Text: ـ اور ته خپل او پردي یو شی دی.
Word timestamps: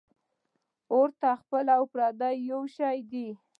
ـ 0.45 0.91
اور 0.93 1.07
ته 1.19 1.29
خپل 1.41 1.65
او 1.77 1.83
پردي 1.93 2.29
یو 2.49 2.61
شی 2.75 2.97
دی. 3.11 3.27